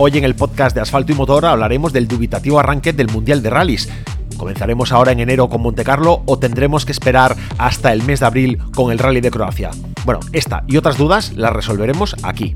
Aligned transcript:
Hoy 0.00 0.16
en 0.16 0.22
el 0.22 0.36
podcast 0.36 0.76
de 0.76 0.80
Asfalto 0.80 1.10
y 1.10 1.16
Motor 1.16 1.44
hablaremos 1.44 1.92
del 1.92 2.06
dubitativo 2.06 2.60
arranque 2.60 2.92
del 2.92 3.08
Mundial 3.08 3.42
de 3.42 3.50
Rallys. 3.50 3.88
¿Comenzaremos 4.36 4.92
ahora 4.92 5.10
en 5.10 5.18
enero 5.18 5.48
con 5.48 5.60
Montecarlo 5.60 6.22
o 6.24 6.38
tendremos 6.38 6.86
que 6.86 6.92
esperar 6.92 7.34
hasta 7.58 7.92
el 7.92 8.04
mes 8.04 8.20
de 8.20 8.26
abril 8.26 8.58
con 8.76 8.92
el 8.92 9.00
Rally 9.00 9.20
de 9.20 9.32
Croacia? 9.32 9.72
Bueno, 10.04 10.20
esta 10.32 10.62
y 10.68 10.76
otras 10.76 10.98
dudas 10.98 11.32
las 11.34 11.52
resolveremos 11.52 12.14
aquí. 12.22 12.54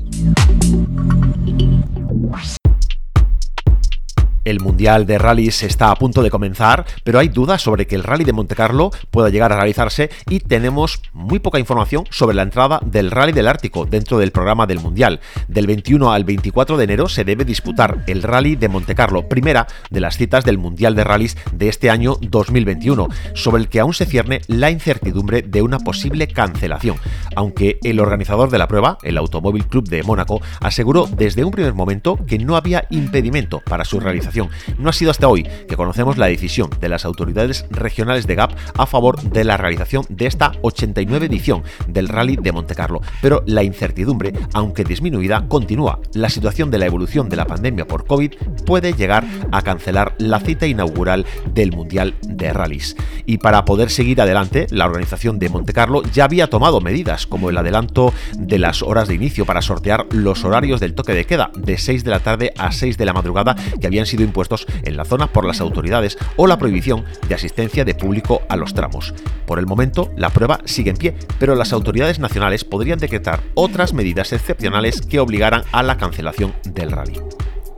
El 4.45 4.59
Mundial 4.59 5.05
de 5.05 5.17
Rallys 5.17 5.63
está 5.63 5.89
a 5.89 5.95
punto 5.95 6.21
de 6.21 6.29
comenzar, 6.29 6.85
pero 7.05 7.19
hay 7.19 7.29
dudas 7.29 7.61
sobre 7.61 7.87
que 7.87 7.95
el 7.95 8.03
Rally 8.03 8.25
de 8.25 8.33
Montecarlo 8.33 8.91
pueda 9.09 9.29
llegar 9.29 9.53
a 9.53 9.55
realizarse 9.55 10.09
y 10.29 10.41
tenemos 10.41 11.01
muy 11.13 11.39
poca 11.39 11.59
información 11.59 12.03
sobre 12.09 12.35
la 12.35 12.41
entrada 12.41 12.81
del 12.85 13.09
Rally 13.09 13.31
del 13.31 13.47
Ártico 13.47 13.85
dentro 13.85 14.17
del 14.17 14.31
programa 14.31 14.67
del 14.67 14.81
Mundial. 14.81 15.21
Del 15.47 15.65
21 15.65 16.11
al 16.11 16.25
24 16.25 16.75
de 16.75 16.83
enero 16.83 17.07
se 17.07 17.23
debe 17.23 17.45
disputar 17.45 18.03
el 18.07 18.21
Rally 18.21 18.57
de 18.57 18.67
Montecarlo, 18.67 19.29
primera 19.29 19.65
de 19.89 20.01
las 20.01 20.17
citas 20.17 20.43
del 20.43 20.57
Mundial 20.57 20.93
de 20.95 21.05
Rallys 21.05 21.37
de 21.53 21.69
este 21.69 21.89
año 21.89 22.17
2021, 22.19 23.07
sobre 23.35 23.61
el 23.61 23.69
que 23.69 23.79
aún 23.79 23.93
se 23.93 24.05
cierne 24.05 24.41
la 24.47 24.71
incertidumbre 24.71 25.41
de 25.41 25.61
una 25.61 25.79
posible 25.79 26.27
cancelación, 26.27 26.97
aunque 27.37 27.79
el 27.83 28.01
organizador 28.01 28.49
de 28.49 28.57
la 28.57 28.67
prueba, 28.67 28.97
el 29.03 29.17
Automóvil 29.17 29.67
Club 29.67 29.87
de 29.87 30.03
Mónaco, 30.03 30.41
aseguró 30.59 31.07
desde 31.07 31.45
un 31.45 31.51
primer 31.51 31.73
momento 31.73 32.19
que 32.27 32.39
no 32.39 32.57
había 32.57 32.87
impedimento 32.89 33.61
para 33.61 33.85
su 33.85 34.01
realización 34.01 34.32
no 34.77 34.89
ha 34.89 34.93
sido 34.93 35.11
hasta 35.11 35.27
hoy 35.27 35.43
que 35.67 35.75
conocemos 35.75 36.17
la 36.17 36.27
decisión 36.27 36.69
de 36.79 36.89
las 36.89 37.05
autoridades 37.05 37.65
regionales 37.69 38.27
de 38.27 38.35
GAP 38.35 38.51
a 38.77 38.85
favor 38.85 39.21
de 39.21 39.43
la 39.43 39.57
realización 39.57 40.05
de 40.09 40.25
esta 40.25 40.53
89 40.61 41.27
edición 41.27 41.63
del 41.87 42.07
Rally 42.07 42.37
de 42.37 42.51
Montecarlo, 42.51 43.01
pero 43.21 43.43
la 43.45 43.63
incertidumbre, 43.63 44.33
aunque 44.53 44.83
disminuida, 44.83 45.47
continúa. 45.47 45.99
La 46.13 46.29
situación 46.29 46.71
de 46.71 46.79
la 46.79 46.85
evolución 46.85 47.29
de 47.29 47.35
la 47.35 47.45
pandemia 47.45 47.85
por 47.85 48.05
COVID 48.05 48.33
puede 48.65 48.93
llegar 48.93 49.25
a 49.51 49.61
cancelar 49.61 50.15
la 50.17 50.39
cita 50.39 50.65
inaugural 50.65 51.25
del 51.53 51.71
Mundial 51.71 52.15
de 52.21 52.53
Rallys. 52.53 52.95
Y 53.25 53.37
para 53.37 53.65
poder 53.65 53.89
seguir 53.89 54.21
adelante, 54.21 54.67
la 54.69 54.85
organización 54.85 55.39
de 55.39 55.49
Montecarlo 55.49 56.03
ya 56.03 56.25
había 56.25 56.49
tomado 56.49 56.81
medidas 56.81 57.27
como 57.27 57.49
el 57.49 57.57
adelanto 57.57 58.13
de 58.37 58.59
las 58.59 58.81
horas 58.81 59.07
de 59.07 59.15
inicio 59.15 59.45
para 59.45 59.61
sortear 59.61 60.07
los 60.11 60.43
horarios 60.43 60.79
del 60.79 60.95
toque 60.95 61.13
de 61.13 61.25
queda 61.25 61.51
de 61.55 61.77
6 61.77 62.03
de 62.03 62.11
la 62.11 62.19
tarde 62.19 62.53
a 62.57 62.71
6 62.71 62.97
de 62.97 63.05
la 63.05 63.13
madrugada 63.13 63.55
que 63.79 63.87
habían 63.87 64.05
sido 64.05 64.22
impuestos 64.23 64.65
en 64.83 64.97
la 64.97 65.05
zona 65.05 65.27
por 65.27 65.45
las 65.45 65.61
autoridades 65.61 66.17
o 66.35 66.47
la 66.47 66.57
prohibición 66.57 67.05
de 67.27 67.35
asistencia 67.35 67.85
de 67.85 67.95
público 67.95 68.41
a 68.49 68.55
los 68.55 68.73
tramos. 68.73 69.13
Por 69.45 69.59
el 69.59 69.65
momento, 69.65 70.11
la 70.17 70.29
prueba 70.29 70.59
sigue 70.65 70.91
en 70.91 70.97
pie, 70.97 71.15
pero 71.39 71.55
las 71.55 71.73
autoridades 71.73 72.19
nacionales 72.19 72.63
podrían 72.63 72.99
decretar 72.99 73.41
otras 73.55 73.93
medidas 73.93 74.33
excepcionales 74.33 75.01
que 75.01 75.19
obligaran 75.19 75.63
a 75.71 75.83
la 75.83 75.97
cancelación 75.97 76.53
del 76.63 76.91
rally. 76.91 77.19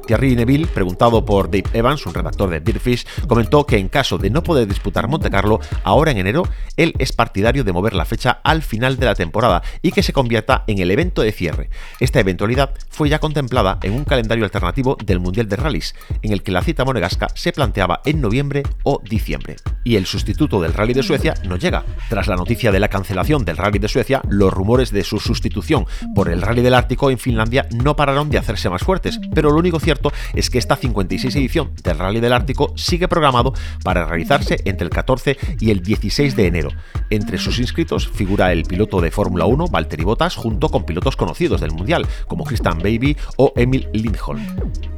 Thierry 0.05 0.35
Neville, 0.35 0.67
preguntado 0.67 1.25
por 1.25 1.49
Dave 1.49 1.65
Evans, 1.73 2.05
un 2.05 2.13
redactor 2.13 2.49
de 2.49 2.59
Dirtfish, 2.59 3.05
comentó 3.27 3.65
que 3.65 3.77
en 3.77 3.89
caso 3.89 4.17
de 4.17 4.29
no 4.29 4.43
poder 4.43 4.67
disputar 4.67 5.07
Monte 5.07 5.29
Carlo 5.29 5.59
ahora 5.83 6.11
en 6.11 6.17
enero, 6.17 6.43
él 6.77 6.93
es 6.99 7.11
partidario 7.11 7.63
de 7.63 7.73
mover 7.73 7.93
la 7.93 8.05
fecha 8.05 8.39
al 8.43 8.61
final 8.61 8.97
de 8.97 9.05
la 9.05 9.15
temporada 9.15 9.63
y 9.81 9.91
que 9.91 10.03
se 10.03 10.13
convierta 10.13 10.63
en 10.67 10.79
el 10.79 10.91
evento 10.91 11.21
de 11.21 11.31
cierre. 11.31 11.69
Esta 11.99 12.19
eventualidad 12.19 12.71
fue 12.89 13.09
ya 13.09 13.19
contemplada 13.19 13.79
en 13.81 13.93
un 13.93 14.05
calendario 14.05 14.43
alternativo 14.43 14.97
del 15.03 15.19
Mundial 15.19 15.49
de 15.49 15.55
Rallys, 15.55 15.95
en 16.21 16.31
el 16.31 16.43
que 16.43 16.51
la 16.51 16.61
cita 16.61 16.85
monegasca 16.85 17.27
se 17.33 17.51
planteaba 17.51 18.01
en 18.05 18.21
noviembre 18.21 18.63
o 18.83 19.01
diciembre. 19.03 19.55
Y 19.83 19.95
el 19.95 20.05
sustituto 20.05 20.61
del 20.61 20.73
Rally 20.73 20.93
de 20.93 21.03
Suecia 21.03 21.33
no 21.43 21.57
llega. 21.57 21.83
Tras 22.09 22.27
la 22.27 22.35
noticia 22.35 22.71
de 22.71 22.79
la 22.79 22.89
cancelación 22.89 23.45
del 23.45 23.57
Rally 23.57 23.79
de 23.79 23.87
Suecia, 23.87 24.21
los 24.29 24.53
rumores 24.53 24.91
de 24.91 25.03
su 25.03 25.19
sustitución 25.19 25.85
por 26.13 26.29
el 26.29 26.41
Rally 26.41 26.61
del 26.61 26.73
Ártico 26.73 27.09
en 27.09 27.19
Finlandia 27.19 27.67
no 27.71 27.95
pararon 27.95 28.29
de 28.29 28.37
hacerse 28.37 28.69
más 28.69 28.83
fuertes, 28.83 29.19
pero 29.33 29.49
lo 29.49 29.57
único 29.57 29.79
cierto 29.79 29.94
es 30.33 30.49
que 30.49 30.57
esta 30.57 30.75
56 30.75 31.35
edición 31.35 31.71
del 31.83 31.97
Rally 31.97 32.19
del 32.19 32.33
Ártico 32.33 32.73
sigue 32.75 33.07
programado 33.07 33.53
para 33.83 34.05
realizarse 34.05 34.59
entre 34.65 34.85
el 34.85 34.89
14 34.89 35.37
y 35.59 35.71
el 35.71 35.81
16 35.81 36.35
de 36.35 36.47
enero. 36.47 36.69
Entre 37.09 37.37
sus 37.37 37.59
inscritos 37.59 38.07
figura 38.07 38.51
el 38.51 38.63
piloto 38.63 39.01
de 39.01 39.11
Fórmula 39.11 39.45
1, 39.45 39.67
Valtteri 39.67 40.03
Bottas, 40.03 40.35
junto 40.35 40.69
con 40.69 40.85
pilotos 40.85 41.15
conocidos 41.15 41.61
del 41.61 41.71
Mundial, 41.71 42.07
como 42.27 42.43
Christian 42.43 42.79
Baby 42.79 43.17
o 43.37 43.53
Emil 43.55 43.87
Lindholm. 43.93 44.41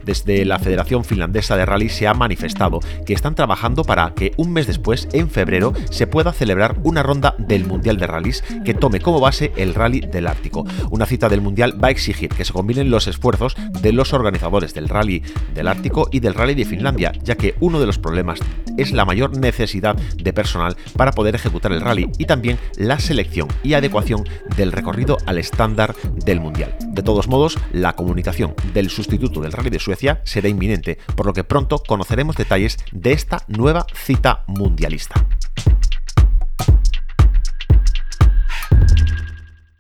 Desde 0.08 0.46
la 0.46 0.58
Federación 0.58 1.04
Finlandesa 1.04 1.58
de 1.58 1.66
Rally 1.66 1.90
se 1.90 2.08
ha 2.08 2.14
manifestado 2.14 2.80
que 3.06 3.14
están 3.14 3.36
trabajando 3.36 3.84
para 3.84 4.14
que 4.14 4.32
un 4.38 4.54
mes 4.54 4.66
después, 4.66 5.10
en 5.12 5.30
febrero, 5.30 5.74
se 5.92 6.08
pueda 6.08 6.32
celebrar 6.32 6.78
una 6.84 7.04
ronda 7.04 7.36
del 7.38 7.66
Mundial 7.66 7.98
de 7.98 8.08
Rallys 8.08 8.42
que 8.64 8.74
tome 8.74 9.02
como 9.02 9.20
base 9.20 9.52
el 9.58 9.74
Rally 9.74 10.00
del 10.00 10.28
Ártico. 10.28 10.66
Una 10.92 11.06
cita 11.06 11.28
del 11.28 11.42
Mundial 11.42 11.84
va 11.84 11.90
a 11.90 11.92
exigir 11.92 12.30
que 12.30 12.46
se 12.46 12.54
combinen 12.54 12.90
los 12.90 13.08
esfuerzos 13.08 13.58
de 13.82 13.92
los 13.92 14.14
organizadores 14.14 14.74
del 14.88 14.90
Rally 14.90 15.22
del 15.54 15.68
Ártico 15.68 16.08
y 16.12 16.20
del 16.20 16.34
Rally 16.34 16.56
de 16.56 16.66
Finlandia, 16.66 17.12
ya 17.24 17.36
que 17.36 17.56
uno 17.60 17.80
de 17.80 17.86
los 17.86 18.00
problemas 18.00 18.40
es 18.78 18.92
la 18.92 19.06
mayor 19.06 19.38
necesidad 19.38 19.96
de 19.96 20.34
personal 20.34 20.78
para 20.96 21.12
poder 21.12 21.36
ejecutar 21.36 21.72
el 21.72 21.82
rally 21.82 22.10
y 22.18 22.26
también 22.26 22.60
la 22.78 23.00
selección 23.00 23.48
y 23.64 23.74
adecuación 23.74 24.24
del 24.56 24.72
recorrido 24.72 25.18
al 25.26 25.40
estándar 25.40 25.96
del 26.14 26.40
Mundial. 26.40 26.76
De 26.90 27.04
todos 27.04 27.28
modos, 27.28 27.58
la 27.74 27.94
comunicación 27.94 28.54
del 28.74 28.90
sustituto 28.90 29.42
del 29.42 29.52
Rally 29.52 29.70
de 29.70 29.80
Suecia 29.80 30.22
será 30.24 30.48
inminente, 30.48 30.98
por 31.16 31.26
lo 31.26 31.34
que 31.34 31.44
pronto 31.44 31.80
conoceremos 31.80 32.36
detalles 32.36 32.78
de 32.92 33.14
esta 33.14 33.44
nueva 33.48 33.86
cita 33.94 34.44
mundialista. 34.48 35.26